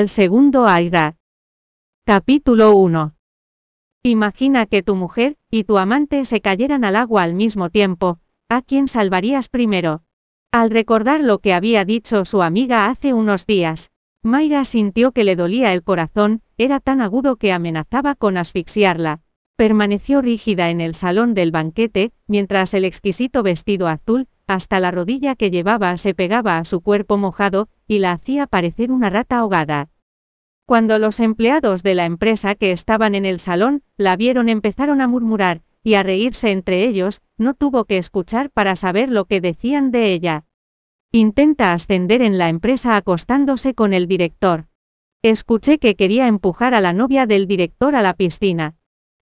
Al 0.00 0.08
segundo 0.08 0.66
Aira. 0.66 1.18
Capítulo 2.06 2.74
1. 2.74 3.16
Imagina 4.02 4.64
que 4.64 4.82
tu 4.82 4.96
mujer 4.96 5.36
y 5.50 5.64
tu 5.64 5.76
amante 5.76 6.24
se 6.24 6.40
cayeran 6.40 6.84
al 6.84 6.96
agua 6.96 7.22
al 7.22 7.34
mismo 7.34 7.68
tiempo. 7.68 8.18
¿A 8.48 8.62
quién 8.62 8.88
salvarías 8.88 9.50
primero? 9.50 10.04
Al 10.52 10.70
recordar 10.70 11.20
lo 11.20 11.40
que 11.40 11.52
había 11.52 11.84
dicho 11.84 12.24
su 12.24 12.40
amiga 12.40 12.86
hace 12.86 13.12
unos 13.12 13.44
días, 13.44 13.90
Mayra 14.22 14.64
sintió 14.64 15.12
que 15.12 15.22
le 15.22 15.36
dolía 15.36 15.74
el 15.74 15.82
corazón, 15.82 16.40
era 16.56 16.80
tan 16.80 17.02
agudo 17.02 17.36
que 17.36 17.52
amenazaba 17.52 18.14
con 18.14 18.38
asfixiarla. 18.38 19.20
Permaneció 19.54 20.22
rígida 20.22 20.70
en 20.70 20.80
el 20.80 20.94
salón 20.94 21.34
del 21.34 21.50
banquete, 21.50 22.12
mientras 22.26 22.72
el 22.72 22.86
exquisito 22.86 23.42
vestido 23.42 23.86
azul, 23.86 24.28
hasta 24.54 24.80
la 24.80 24.90
rodilla 24.90 25.34
que 25.34 25.50
llevaba 25.50 25.96
se 25.96 26.14
pegaba 26.14 26.58
a 26.58 26.64
su 26.64 26.80
cuerpo 26.80 27.16
mojado, 27.16 27.68
y 27.86 27.98
la 27.98 28.12
hacía 28.12 28.46
parecer 28.46 28.90
una 28.90 29.10
rata 29.10 29.38
ahogada. 29.38 29.90
Cuando 30.66 30.98
los 30.98 31.20
empleados 31.20 31.82
de 31.82 31.94
la 31.94 32.04
empresa 32.04 32.54
que 32.54 32.72
estaban 32.72 33.14
en 33.14 33.24
el 33.24 33.38
salón, 33.38 33.82
la 33.96 34.16
vieron 34.16 34.48
empezaron 34.48 35.00
a 35.00 35.08
murmurar, 35.08 35.62
y 35.82 35.94
a 35.94 36.02
reírse 36.02 36.50
entre 36.50 36.84
ellos, 36.84 37.22
no 37.38 37.54
tuvo 37.54 37.84
que 37.84 37.98
escuchar 37.98 38.50
para 38.50 38.76
saber 38.76 39.08
lo 39.08 39.24
que 39.24 39.40
decían 39.40 39.90
de 39.90 40.12
ella. 40.12 40.44
Intenta 41.12 41.72
ascender 41.72 42.22
en 42.22 42.38
la 42.38 42.48
empresa 42.48 42.96
acostándose 42.96 43.74
con 43.74 43.92
el 43.92 44.06
director. 44.06 44.66
Escuché 45.22 45.78
que 45.78 45.96
quería 45.96 46.26
empujar 46.28 46.72
a 46.74 46.80
la 46.80 46.92
novia 46.92 47.26
del 47.26 47.46
director 47.46 47.94
a 47.94 48.02
la 48.02 48.14
piscina. 48.14 48.76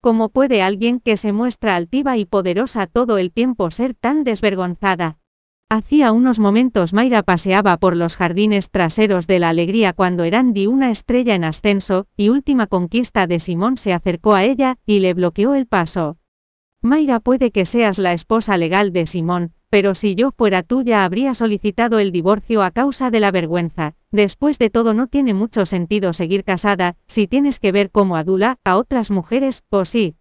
¿Cómo 0.01 0.29
puede 0.29 0.61
alguien 0.61 1.01
que 1.01 1.17
se 1.17 1.33
muestra 1.33 1.75
altiva 1.75 2.15
y 2.15 2.23
poderosa 2.23 2.87
todo 2.87 3.17
el 3.17 3.33
tiempo 3.33 3.69
ser 3.69 3.95
tan 3.95 4.23
desvergonzada? 4.23 5.17
Hacía 5.69 6.13
unos 6.13 6.39
momentos 6.39 6.93
Mayra 6.93 7.21
paseaba 7.21 7.75
por 7.77 7.97
los 7.97 8.15
jardines 8.15 8.71
traseros 8.71 9.27
de 9.27 9.39
la 9.39 9.49
alegría 9.49 9.91
cuando 9.91 10.23
Erandi, 10.23 10.67
una 10.67 10.89
estrella 10.89 11.35
en 11.35 11.43
ascenso, 11.43 12.07
y 12.15 12.29
última 12.29 12.65
conquista 12.65 13.27
de 13.27 13.39
Simón 13.39 13.75
se 13.75 13.91
acercó 13.91 14.35
a 14.35 14.45
ella, 14.45 14.77
y 14.85 14.99
le 14.99 15.13
bloqueó 15.13 15.53
el 15.53 15.67
paso. 15.67 16.17
Mayra 16.81 17.19
puede 17.19 17.51
que 17.51 17.65
seas 17.65 17.99
la 17.99 18.13
esposa 18.13 18.57
legal 18.57 18.93
de 18.93 19.05
Simón, 19.05 19.53
pero 19.69 19.95
si 19.95 20.15
yo 20.15 20.31
fuera 20.31 20.63
tuya 20.63 21.05
habría 21.05 21.33
solicitado 21.33 21.99
el 21.99 22.11
divorcio 22.11 22.63
a 22.63 22.71
causa 22.71 23.11
de 23.11 23.19
la 23.19 23.31
vergüenza. 23.31 23.93
Después 24.11 24.57
de 24.57 24.69
todo 24.69 24.93
no 24.93 25.07
tiene 25.07 25.33
mucho 25.33 25.65
sentido 25.65 26.13
seguir 26.13 26.43
casada, 26.43 26.95
si 27.05 27.27
tienes 27.27 27.59
que 27.59 27.71
ver 27.71 27.91
como 27.91 28.15
adula 28.15 28.57
a 28.63 28.77
otras 28.77 29.11
mujeres, 29.11 29.63
o 29.69 29.85
sí. 29.85 30.15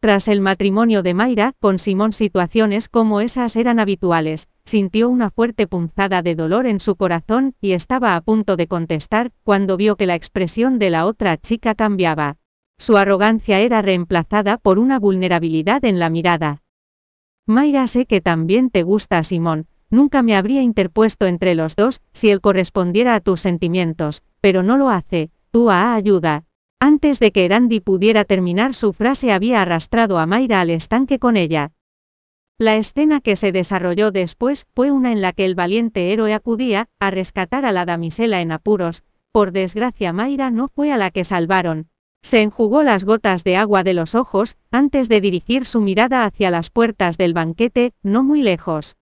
Tras 0.00 0.28
el 0.28 0.42
matrimonio 0.42 1.02
de 1.02 1.14
Mayra, 1.14 1.54
con 1.60 1.78
Simón 1.78 2.12
situaciones 2.12 2.90
como 2.90 3.22
esas 3.22 3.56
eran 3.56 3.80
habituales, 3.80 4.48
sintió 4.64 5.08
una 5.08 5.30
fuerte 5.30 5.66
punzada 5.66 6.20
de 6.20 6.34
dolor 6.34 6.66
en 6.66 6.78
su 6.78 6.96
corazón, 6.96 7.54
y 7.60 7.72
estaba 7.72 8.14
a 8.14 8.20
punto 8.20 8.56
de 8.56 8.66
contestar, 8.66 9.32
cuando 9.44 9.78
vio 9.78 9.96
que 9.96 10.06
la 10.06 10.14
expresión 10.14 10.78
de 10.78 10.90
la 10.90 11.06
otra 11.06 11.38
chica 11.38 11.74
cambiaba. 11.74 12.36
Su 12.76 12.96
arrogancia 12.96 13.60
era 13.60 13.80
reemplazada 13.80 14.58
por 14.58 14.78
una 14.78 14.98
vulnerabilidad 14.98 15.84
en 15.84 15.98
la 15.98 16.10
mirada. 16.10 16.63
Mayra 17.46 17.86
sé 17.86 18.06
que 18.06 18.22
también 18.22 18.70
te 18.70 18.82
gusta 18.82 19.22
Simón, 19.22 19.66
nunca 19.90 20.22
me 20.22 20.34
habría 20.34 20.62
interpuesto 20.62 21.26
entre 21.26 21.54
los 21.54 21.76
dos, 21.76 22.00
si 22.12 22.30
él 22.30 22.40
correspondiera 22.40 23.14
a 23.14 23.20
tus 23.20 23.40
sentimientos, 23.40 24.22
pero 24.40 24.62
no 24.62 24.78
lo 24.78 24.88
hace, 24.88 25.30
tú 25.50 25.68
a 25.68 25.94
ayuda. 25.94 26.44
Antes 26.80 27.20
de 27.20 27.32
que 27.32 27.44
Erandi 27.44 27.80
pudiera 27.80 28.24
terminar 28.24 28.72
su 28.72 28.92
frase 28.92 29.30
había 29.30 29.60
arrastrado 29.60 30.18
a 30.18 30.26
Mayra 30.26 30.60
al 30.60 30.70
estanque 30.70 31.18
con 31.18 31.36
ella. 31.36 31.72
La 32.58 32.76
escena 32.76 33.20
que 33.20 33.36
se 33.36 33.52
desarrolló 33.52 34.10
después 34.10 34.66
fue 34.74 34.90
una 34.90 35.12
en 35.12 35.20
la 35.20 35.32
que 35.32 35.44
el 35.44 35.54
valiente 35.54 36.12
héroe 36.12 36.32
acudía 36.32 36.88
a 36.98 37.10
rescatar 37.10 37.66
a 37.66 37.72
la 37.72 37.84
damisela 37.84 38.40
en 38.40 38.52
apuros, 38.52 39.02
por 39.32 39.52
desgracia 39.52 40.12
Mayra 40.12 40.50
no 40.50 40.68
fue 40.68 40.92
a 40.92 40.96
la 40.96 41.10
que 41.10 41.24
salvaron, 41.24 41.88
se 42.24 42.40
enjugó 42.40 42.82
las 42.82 43.04
gotas 43.04 43.44
de 43.44 43.58
agua 43.58 43.84
de 43.84 43.92
los 43.92 44.14
ojos, 44.14 44.56
antes 44.70 45.10
de 45.10 45.20
dirigir 45.20 45.66
su 45.66 45.82
mirada 45.82 46.24
hacia 46.24 46.50
las 46.50 46.70
puertas 46.70 47.18
del 47.18 47.34
banquete, 47.34 47.92
no 48.02 48.24
muy 48.24 48.40
lejos. 48.40 48.96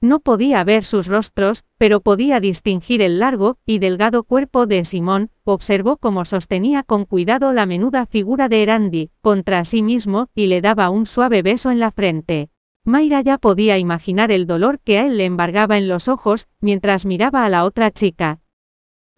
No 0.00 0.18
podía 0.18 0.64
ver 0.64 0.82
sus 0.82 1.06
rostros, 1.06 1.62
pero 1.78 2.00
podía 2.00 2.40
distinguir 2.40 3.00
el 3.00 3.20
largo 3.20 3.58
y 3.64 3.78
delgado 3.78 4.24
cuerpo 4.24 4.66
de 4.66 4.84
Simón, 4.84 5.30
observó 5.44 5.98
cómo 5.98 6.24
sostenía 6.24 6.82
con 6.82 7.04
cuidado 7.04 7.52
la 7.52 7.64
menuda 7.64 8.06
figura 8.06 8.48
de 8.48 8.64
Erandi, 8.64 9.10
contra 9.20 9.64
sí 9.64 9.84
mismo, 9.84 10.26
y 10.34 10.48
le 10.48 10.60
daba 10.60 10.90
un 10.90 11.06
suave 11.06 11.42
beso 11.42 11.70
en 11.70 11.78
la 11.78 11.92
frente. 11.92 12.50
Mayra 12.84 13.20
ya 13.20 13.38
podía 13.38 13.78
imaginar 13.78 14.32
el 14.32 14.48
dolor 14.48 14.80
que 14.80 14.98
a 14.98 15.06
él 15.06 15.16
le 15.16 15.26
embargaba 15.26 15.78
en 15.78 15.86
los 15.86 16.08
ojos, 16.08 16.48
mientras 16.60 17.06
miraba 17.06 17.44
a 17.44 17.48
la 17.48 17.62
otra 17.62 17.92
chica. 17.92 18.41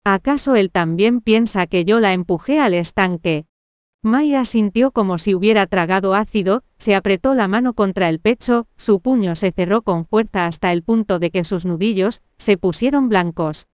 ¿Acaso 0.07 0.55
él 0.55 0.71
también 0.71 1.23
piensa 1.23 1.67
que 1.67 1.87
yo 1.87 1.99
la 1.99 2.13
empujé 2.13 2.61
al 2.61 2.75
estanque? 2.75 3.47
Maya 4.03 4.45
sintió 4.45 4.91
como 4.91 5.17
si 5.17 5.35
hubiera 5.35 5.67
tragado 5.67 6.15
ácido, 6.15 6.63
se 6.77 6.95
apretó 6.95 7.33
la 7.33 7.49
mano 7.49 7.73
contra 7.73 8.11
el 8.11 8.21
pecho, 8.21 8.67
su 8.77 9.01
puño 9.01 9.35
se 9.35 9.51
cerró 9.51 9.81
con 9.81 10.05
fuerza 10.05 10.45
hasta 10.45 10.73
el 10.73 10.83
punto 10.83 11.19
de 11.19 11.31
que 11.31 11.43
sus 11.43 11.65
nudillos 11.65 12.21
se 12.37 12.59
pusieron 12.59 13.09
blancos. 13.09 13.67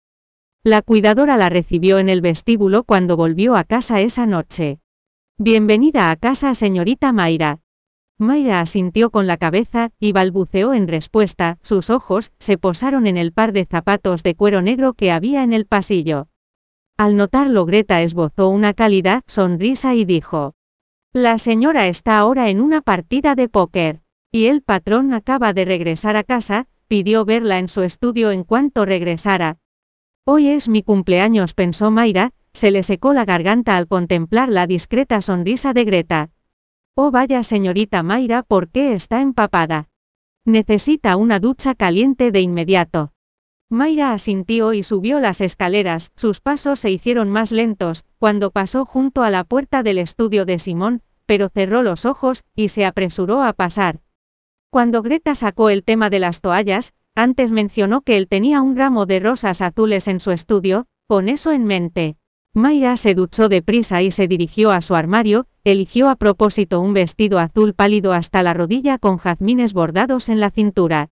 La 0.64 0.84
cuidadora 0.84 1.36
la 1.36 1.50
recibió 1.50 1.98
en 1.98 2.10
el 2.10 2.22
vestíbulo 2.22 2.84
cuando 2.84 3.18
volvió 3.18 3.56
a 3.56 3.64
casa 3.64 4.02
esa 4.02 4.28
noche. 4.28 4.80
Bienvenida 5.40 6.12
a 6.12 6.16
casa, 6.16 6.54
señorita 6.54 7.12
Mayra. 7.12 7.62
Mayra 8.20 8.60
asintió 8.60 9.12
con 9.12 9.28
la 9.28 9.38
cabeza, 9.38 9.92
y 9.98 10.12
balbuceó 10.12 10.74
en 10.74 10.90
respuesta, 10.90 11.58
sus 11.62 11.90
ojos 11.90 12.34
se 12.38 12.58
posaron 12.58 13.08
en 13.08 13.16
el 13.16 13.32
par 13.32 13.54
de 13.54 13.64
zapatos 13.64 14.24
de 14.24 14.36
cuero 14.36 14.62
negro 14.62 14.92
que 14.94 15.12
había 15.12 15.42
en 15.42 15.54
el 15.54 15.66
pasillo. 15.66 16.28
Al 16.98 17.16
notarlo 17.16 17.66
Greta 17.66 18.02
esbozó 18.02 18.50
una 18.50 18.74
cálida 18.74 19.24
sonrisa 19.26 19.96
y 19.96 20.04
dijo. 20.04 20.54
La 21.14 21.38
señora 21.38 21.88
está 21.88 22.18
ahora 22.18 22.50
en 22.50 22.60
una 22.60 22.82
partida 22.82 23.36
de 23.36 23.48
póker. 23.48 24.02
Y 24.34 24.48
el 24.48 24.62
patrón 24.62 25.14
acaba 25.14 25.54
de 25.54 25.64
regresar 25.64 26.18
a 26.18 26.26
casa, 26.26 26.68
pidió 26.90 27.24
verla 27.24 27.58
en 27.58 27.70
su 27.70 27.84
estudio 27.84 28.32
en 28.32 28.44
cuanto 28.44 28.84
regresara. 28.84 29.60
Hoy 30.26 30.50
es 30.50 30.68
mi 30.68 30.84
cumpleaños, 30.84 31.54
pensó 31.54 31.90
Mayra, 31.90 32.34
se 32.52 32.70
le 32.70 32.84
secó 32.84 33.14
la 33.14 33.24
garganta 33.24 33.78
al 33.78 33.88
contemplar 33.88 34.50
la 34.50 34.68
discreta 34.68 35.22
sonrisa 35.22 35.72
de 35.72 35.86
Greta. 35.86 36.32
Oh 37.02 37.12
vaya 37.12 37.44
señorita 37.44 38.04
Mayra, 38.04 38.44
¿por 38.44 38.68
qué 38.68 38.92
está 38.92 39.22
empapada? 39.22 39.88
Necesita 40.46 41.16
una 41.16 41.40
ducha 41.40 41.74
caliente 41.74 42.30
de 42.32 42.42
inmediato. 42.42 43.14
Mayra 43.70 44.12
asintió 44.12 44.74
y 44.74 44.84
subió 44.84 45.22
las 45.22 45.40
escaleras, 45.40 46.12
sus 46.18 46.42
pasos 46.42 46.78
se 46.78 46.92
hicieron 46.92 47.30
más 47.30 47.54
lentos, 47.54 48.04
cuando 48.18 48.52
pasó 48.52 48.84
junto 48.84 49.24
a 49.24 49.30
la 49.30 49.46
puerta 49.46 49.82
del 49.82 49.98
estudio 49.98 50.44
de 50.44 50.60
Simón, 50.60 51.02
pero 51.26 51.48
cerró 51.48 51.84
los 51.84 52.04
ojos, 52.04 52.44
y 52.54 52.68
se 52.68 52.84
apresuró 52.84 53.44
a 53.44 53.54
pasar. 53.54 54.02
Cuando 54.70 55.02
Greta 55.02 55.36
sacó 55.36 55.70
el 55.70 55.86
tema 55.86 56.10
de 56.10 56.20
las 56.20 56.42
toallas, 56.42 56.92
antes 57.16 57.50
mencionó 57.50 58.02
que 58.02 58.18
él 58.18 58.28
tenía 58.28 58.62
un 58.62 58.76
ramo 58.76 59.06
de 59.06 59.22
rosas 59.22 59.62
azules 59.62 60.10
en 60.10 60.20
su 60.20 60.32
estudio, 60.32 60.86
con 61.08 61.30
eso 61.30 61.54
en 61.54 61.64
mente. 61.64 62.18
Mayra 62.60 62.98
se 62.98 63.16
duchó 63.16 63.48
deprisa 63.48 64.02
y 64.02 64.12
se 64.12 64.28
dirigió 64.28 64.72
a 64.72 64.82
su 64.82 64.94
armario, 64.94 65.48
eligió 65.64 66.10
a 66.10 66.18
propósito 66.18 66.82
un 66.82 66.94
vestido 66.94 67.40
azul 67.40 67.74
pálido 67.74 68.12
hasta 68.12 68.44
la 68.44 68.54
rodilla 68.54 68.98
con 68.98 69.18
jazmines 69.18 69.72
bordados 69.72 70.28
en 70.28 70.42
la 70.42 70.52
cintura. 70.52 71.10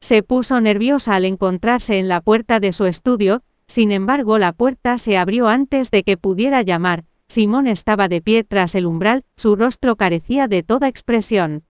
Se 0.00 0.24
puso 0.24 0.60
nerviosa 0.60 1.14
al 1.14 1.24
encontrarse 1.24 1.98
en 1.98 2.08
la 2.08 2.20
puerta 2.20 2.58
de 2.58 2.72
su 2.72 2.86
estudio, 2.86 3.42
sin 3.68 3.92
embargo 3.92 4.38
la 4.38 4.52
puerta 4.52 4.98
se 4.98 5.16
abrió 5.16 5.46
antes 5.46 5.92
de 5.92 6.02
que 6.02 6.16
pudiera 6.16 6.62
llamar, 6.62 7.04
Simón 7.28 7.68
estaba 7.68 8.08
de 8.08 8.20
pie 8.20 8.42
tras 8.42 8.74
el 8.74 8.86
umbral, 8.86 9.24
su 9.36 9.54
rostro 9.54 9.94
carecía 9.94 10.48
de 10.48 10.64
toda 10.64 10.88
expresión. 10.88 11.62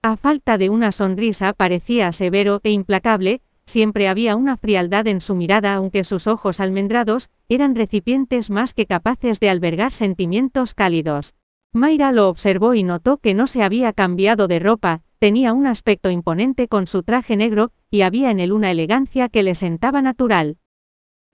A 0.00 0.16
falta 0.16 0.58
de 0.58 0.70
una 0.70 0.92
sonrisa 0.92 1.52
parecía 1.52 2.12
severo 2.12 2.60
e 2.62 2.70
implacable, 2.70 3.42
Siempre 3.68 4.08
había 4.08 4.34
una 4.34 4.56
frialdad 4.56 5.06
en 5.08 5.20
su 5.20 5.34
mirada 5.34 5.74
aunque 5.74 6.02
sus 6.02 6.26
ojos 6.26 6.58
almendrados, 6.58 7.28
eran 7.50 7.74
recipientes 7.74 8.48
más 8.48 8.72
que 8.72 8.86
capaces 8.86 9.40
de 9.40 9.50
albergar 9.50 9.92
sentimientos 9.92 10.72
cálidos. 10.72 11.34
Mayra 11.74 12.10
lo 12.12 12.30
observó 12.30 12.72
y 12.72 12.82
notó 12.82 13.18
que 13.18 13.34
no 13.34 13.46
se 13.46 13.62
había 13.62 13.92
cambiado 13.92 14.48
de 14.48 14.58
ropa, 14.58 15.02
tenía 15.18 15.52
un 15.52 15.66
aspecto 15.66 16.10
imponente 16.10 16.66
con 16.66 16.86
su 16.86 17.02
traje 17.02 17.36
negro, 17.36 17.70
y 17.90 18.00
había 18.00 18.30
en 18.30 18.40
él 18.40 18.52
una 18.52 18.70
elegancia 18.70 19.28
que 19.28 19.42
le 19.42 19.54
sentaba 19.54 20.00
natural. 20.00 20.56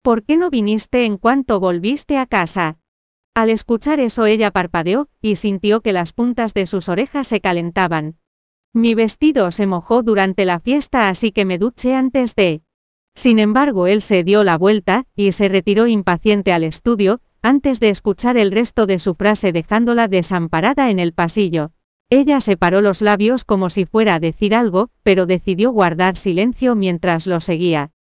¿Por 0.03 0.25
qué 0.25 0.37
no 0.37 0.51
viniste 0.51 1.05
en 1.05 1.19
cuanto 1.19 1.61
volviste 1.61 2.19
a 2.19 2.27
casa? 2.27 2.79
Al 3.33 3.49
escuchar 3.49 4.01
eso 4.01 4.27
ella 4.27 4.51
parpadeó, 4.51 5.09
y 5.23 5.37
sintió 5.37 5.83
que 5.83 5.93
las 5.93 6.13
puntas 6.13 6.53
de 6.53 6.67
sus 6.67 6.89
orejas 6.89 7.29
se 7.29 7.41
calentaban. 7.41 8.17
Mi 8.77 8.97
vestido 8.97 9.53
se 9.53 9.69
mojó 9.69 10.03
durante 10.03 10.45
la 10.45 10.59
fiesta 10.59 11.09
así 11.09 11.31
que 11.31 11.45
me 11.45 11.59
duché 11.59 11.95
antes 11.95 12.35
de... 12.35 12.63
Sin 13.15 13.39
embargo, 13.39 13.87
él 13.87 14.01
se 14.01 14.25
dio 14.25 14.43
la 14.43 14.59
vuelta, 14.59 15.05
y 15.15 15.31
se 15.31 15.49
retiró 15.49 15.87
impaciente 15.87 16.53
al 16.53 16.65
estudio, 16.65 17.21
antes 17.41 17.79
de 17.79 17.91
escuchar 17.91 18.37
el 18.37 18.51
resto 18.51 18.87
de 18.87 18.99
su 18.99 19.15
frase 19.15 19.53
dejándola 19.53 20.09
desamparada 20.09 20.91
en 20.91 20.99
el 20.99 21.13
pasillo. 21.13 21.71
Ella 22.11 22.41
separó 22.41 22.81
los 22.81 23.01
labios 23.01 23.45
como 23.45 23.71
si 23.71 23.87
fuera 23.87 24.15
a 24.15 24.21
decir 24.21 24.57
algo, 24.57 24.91
pero 25.05 25.27
decidió 25.27 25.71
guardar 25.71 26.17
silencio 26.17 26.75
mientras 26.75 27.29
lo 27.29 27.39
seguía. 27.39 27.93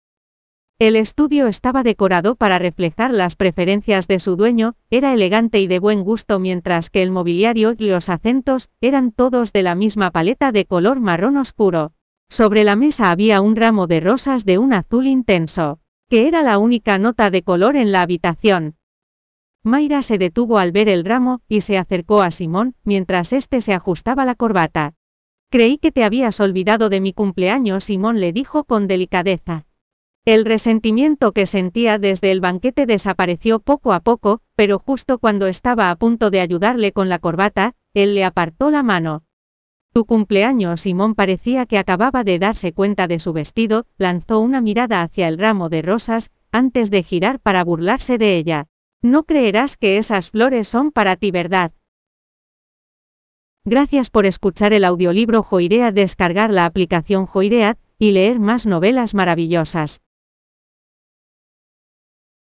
El 0.79 0.95
estudio 0.95 1.47
estaba 1.47 1.83
decorado 1.83 2.35
para 2.35 2.57
reflejar 2.57 3.11
las 3.11 3.35
preferencias 3.35 4.07
de 4.07 4.19
su 4.19 4.35
dueño, 4.35 4.75
era 4.89 5.13
elegante 5.13 5.59
y 5.59 5.67
de 5.67 5.79
buen 5.79 6.03
gusto 6.03 6.39
mientras 6.39 6.89
que 6.89 7.03
el 7.03 7.11
mobiliario 7.11 7.75
y 7.77 7.85
los 7.85 8.09
acentos 8.09 8.69
eran 8.81 9.11
todos 9.11 9.53
de 9.53 9.63
la 9.63 9.75
misma 9.75 10.11
paleta 10.11 10.51
de 10.51 10.65
color 10.65 10.99
marrón 10.99 11.37
oscuro. 11.37 11.93
Sobre 12.27 12.63
la 12.63 12.75
mesa 12.75 13.11
había 13.11 13.39
un 13.41 13.55
ramo 13.55 13.85
de 13.85 13.99
rosas 13.99 14.45
de 14.45 14.57
un 14.57 14.73
azul 14.73 15.05
intenso, 15.05 15.79
que 16.09 16.27
era 16.27 16.41
la 16.41 16.57
única 16.57 16.97
nota 16.97 17.29
de 17.29 17.43
color 17.43 17.75
en 17.75 17.91
la 17.91 18.01
habitación. 18.01 18.75
Mayra 19.63 20.01
se 20.01 20.17
detuvo 20.17 20.57
al 20.57 20.71
ver 20.71 20.89
el 20.89 21.05
ramo 21.05 21.41
y 21.47 21.61
se 21.61 21.77
acercó 21.77 22.23
a 22.23 22.31
Simón 22.31 22.75
mientras 22.83 23.31
éste 23.31 23.61
se 23.61 23.73
ajustaba 23.73 24.25
la 24.25 24.35
corbata. 24.35 24.95
Creí 25.51 25.77
que 25.77 25.91
te 25.91 26.03
habías 26.03 26.39
olvidado 26.39 26.89
de 26.89 26.99
mi 26.99 27.13
cumpleaños, 27.13 27.83
Simón 27.83 28.19
le 28.19 28.33
dijo 28.33 28.63
con 28.63 28.87
delicadeza. 28.87 29.67
El 30.25 30.45
resentimiento 30.45 31.33
que 31.33 31.45
sentía 31.45 31.99
desde 31.99 32.31
el 32.31 32.39
banquete 32.39 32.85
desapareció 32.85 33.59
poco 33.59 33.91
a 33.91 33.99
poco, 33.99 34.39
pero 34.55 34.79
justo 34.79 35.19
cuando 35.19 35.47
estaba 35.47 35.89
a 35.89 35.97
punto 35.97 36.29
de 36.29 36.39
ayudarle 36.39 36.93
con 36.93 37.09
la 37.09 37.19
corbata, 37.19 37.75
él 37.93 38.15
le 38.15 38.23
apartó 38.23 38.71
la 38.71 38.83
mano. 38.83 39.23
Tu 39.91 40.05
cumpleaños 40.05 40.79
Simón 40.79 41.13
parecía 41.13 41.65
que 41.65 41.77
acababa 41.77 42.23
de 42.23 42.39
darse 42.39 42.71
cuenta 42.71 43.07
de 43.07 43.19
su 43.19 43.33
vestido, 43.33 43.85
lanzó 43.97 44.39
una 44.39 44.61
mirada 44.61 45.01
hacia 45.01 45.27
el 45.27 45.37
ramo 45.37 45.67
de 45.67 45.81
rosas, 45.81 46.31
antes 46.53 46.89
de 46.89 47.03
girar 47.03 47.41
para 47.41 47.65
burlarse 47.65 48.17
de 48.17 48.37
ella. 48.37 48.67
No 49.01 49.25
creerás 49.25 49.75
que 49.75 49.97
esas 49.97 50.29
flores 50.29 50.69
son 50.69 50.91
para 50.91 51.17
ti, 51.17 51.31
¿verdad? 51.31 51.73
Gracias 53.65 54.09
por 54.09 54.25
escuchar 54.25 54.71
el 54.71 54.85
audiolibro 54.85 55.43
Joirea, 55.43 55.91
descargar 55.91 56.49
la 56.49 56.63
aplicación 56.63 57.25
Joiread 57.25 57.75
y 57.99 58.11
leer 58.11 58.39
más 58.39 58.65
novelas 58.65 59.13
maravillosas. 59.13 60.01